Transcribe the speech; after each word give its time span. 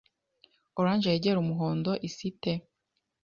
Orange 0.79 1.07
yegera 1.13 1.37
umuhondo 1.43 1.91
isa 2.07 2.21
ite 2.29 2.53